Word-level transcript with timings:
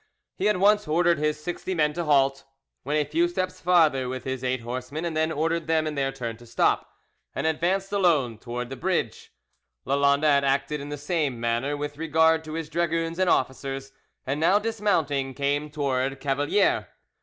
He 0.35 0.49
at 0.49 0.57
once 0.59 0.87
ordered 0.87 1.19
his 1.19 1.39
sixty 1.39 1.75
men 1.75 1.93
to 1.93 2.05
halt, 2.05 2.43
went 2.83 3.07
a 3.07 3.07
few 3.11 3.27
steps 3.27 3.61
farther 3.61 4.09
with 4.09 4.23
his 4.23 4.43
eight 4.43 4.61
horsemen, 4.61 5.05
and 5.05 5.15
then 5.15 5.31
ordered 5.31 5.67
them 5.67 5.85
in 5.85 5.93
their 5.93 6.11
turn 6.11 6.37
to 6.37 6.45
stop, 6.47 6.95
and 7.35 7.45
advanced 7.45 7.91
alone 7.91 8.39
towards 8.39 8.71
the 8.71 8.75
bridge. 8.75 9.31
Lalande 9.85 10.25
had 10.25 10.43
acted 10.43 10.81
in 10.81 10.89
the 10.89 10.97
same 10.97 11.39
manner 11.39 11.77
with 11.77 11.99
regard 11.99 12.43
to 12.45 12.53
his 12.53 12.67
dragoons 12.67 13.19
and 13.19 13.29
officers, 13.29 13.91
and 14.25 14.39
now 14.39 14.57
dismounting, 14.57 15.35
came 15.35 15.69
towards 15.69 16.15
Cavalier. 16.19 16.87